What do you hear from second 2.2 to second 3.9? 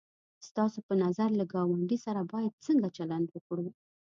باید څنگه چلند وکړو؟